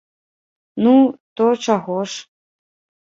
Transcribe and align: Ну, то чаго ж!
Ну, 0.87 0.93
то 1.35 1.45
чаго 1.67 1.97
ж! 2.15 2.29